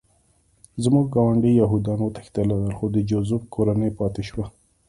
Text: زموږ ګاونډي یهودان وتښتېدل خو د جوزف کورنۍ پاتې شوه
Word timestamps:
زموږ 0.83 1.05
ګاونډي 1.15 1.51
یهودان 1.61 1.99
وتښتېدل 2.01 2.61
خو 2.77 2.85
د 2.95 2.97
جوزف 3.09 3.41
کورنۍ 3.53 3.91
پاتې 3.99 4.23
شوه 4.29 4.45